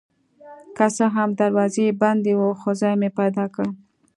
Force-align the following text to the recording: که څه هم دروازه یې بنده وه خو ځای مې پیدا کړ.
که 0.77 0.85
څه 0.95 1.05
هم 1.15 1.29
دروازه 1.39 1.79
یې 1.85 1.91
بنده 2.01 2.33
وه 2.37 2.49
خو 2.59 2.69
ځای 2.81 2.93
مې 3.01 3.09
پیدا 3.19 3.45
کړ. 3.55 3.67